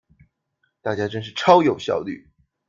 [0.81, 2.31] 大家真是超有效率